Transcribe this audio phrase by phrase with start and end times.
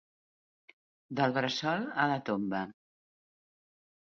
[1.19, 2.63] Del bressol a la tomba.